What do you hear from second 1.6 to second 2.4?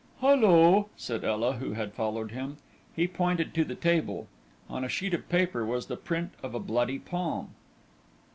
had followed